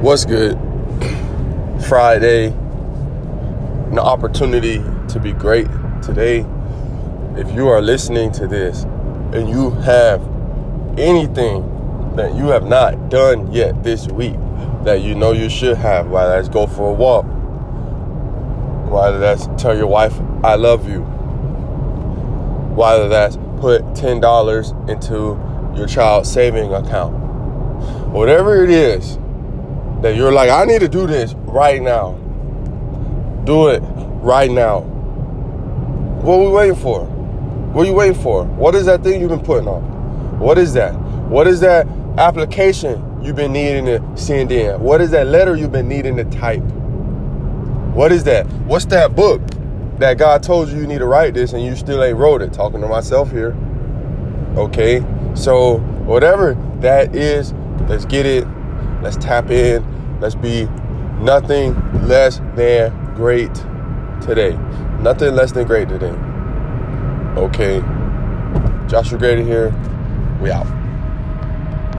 What's 0.00 0.24
good? 0.24 0.56
Friday, 1.88 2.46
an 3.90 3.98
opportunity 3.98 4.76
to 5.08 5.18
be 5.18 5.32
great 5.32 5.66
today. 6.04 6.46
If 7.34 7.50
you 7.50 7.66
are 7.66 7.82
listening 7.82 8.30
to 8.34 8.46
this 8.46 8.84
and 9.32 9.48
you 9.48 9.70
have 9.70 10.22
anything 10.96 12.14
that 12.14 12.36
you 12.36 12.46
have 12.46 12.64
not 12.64 13.08
done 13.08 13.50
yet 13.52 13.82
this 13.82 14.06
week 14.06 14.36
that 14.84 15.02
you 15.02 15.16
know 15.16 15.32
you 15.32 15.50
should 15.50 15.76
have, 15.78 16.06
whether 16.06 16.30
that's 16.30 16.48
go 16.48 16.68
for 16.68 16.90
a 16.90 16.94
walk, 16.94 17.24
whether 18.88 19.18
that's 19.18 19.48
tell 19.60 19.76
your 19.76 19.88
wife 19.88 20.14
I 20.44 20.54
love 20.54 20.88
you, 20.88 21.00
whether 22.76 23.08
that's 23.08 23.36
put 23.58 23.82
$10 23.94 24.88
into 24.88 25.76
your 25.76 25.88
child's 25.88 26.30
saving 26.30 26.72
account, 26.72 27.16
whatever 28.12 28.62
it 28.62 28.70
is 28.70 29.18
that 30.02 30.16
you're 30.16 30.32
like, 30.32 30.50
I 30.50 30.64
need 30.64 30.80
to 30.80 30.88
do 30.88 31.06
this 31.06 31.34
right 31.34 31.82
now. 31.82 32.12
Do 33.44 33.68
it 33.68 33.80
right 33.80 34.50
now. 34.50 34.80
What 36.22 36.34
are 36.34 36.40
we 36.40 36.48
waiting 36.48 36.76
for? 36.76 37.04
What 37.06 37.82
are 37.82 37.86
you 37.86 37.94
waiting 37.94 38.20
for? 38.20 38.44
What 38.44 38.74
is 38.74 38.86
that 38.86 39.02
thing 39.02 39.20
you've 39.20 39.30
been 39.30 39.40
putting 39.40 39.68
off? 39.68 39.82
What 40.38 40.58
is 40.58 40.72
that? 40.74 40.94
What 41.28 41.46
is 41.46 41.60
that 41.60 41.86
application 42.16 43.22
you've 43.22 43.36
been 43.36 43.52
needing 43.52 43.86
to 43.86 44.02
send 44.16 44.52
in? 44.52 44.80
What 44.80 45.00
is 45.00 45.10
that 45.10 45.26
letter 45.26 45.56
you've 45.56 45.72
been 45.72 45.88
needing 45.88 46.16
to 46.16 46.24
type? 46.24 46.62
What 47.94 48.12
is 48.12 48.24
that? 48.24 48.46
What's 48.66 48.84
that 48.86 49.16
book 49.16 49.42
that 49.98 50.18
God 50.18 50.42
told 50.42 50.68
you 50.68 50.78
you 50.78 50.86
need 50.86 50.98
to 50.98 51.06
write 51.06 51.34
this 51.34 51.52
and 51.52 51.64
you 51.64 51.74
still 51.74 52.02
ain't 52.04 52.16
wrote 52.16 52.42
it? 52.42 52.52
Talking 52.52 52.80
to 52.80 52.88
myself 52.88 53.30
here. 53.30 53.56
Okay, 54.56 55.04
so 55.34 55.78
whatever 56.06 56.54
that 56.80 57.14
is, 57.14 57.52
let's 57.88 58.04
get 58.04 58.26
it 58.26 58.44
Let's 59.02 59.16
tap 59.16 59.50
in. 59.50 59.84
Let's 60.20 60.34
be 60.34 60.66
nothing 61.20 61.74
less 62.06 62.40
than 62.54 63.14
great 63.14 63.54
today. 64.20 64.56
Nothing 65.00 65.34
less 65.34 65.52
than 65.52 65.66
great 65.66 65.88
today. 65.88 66.14
Okay. 67.36 67.80
Joshua 68.88 69.18
Grady 69.18 69.44
here. 69.44 69.70
We 70.40 70.50
out. 70.50 70.66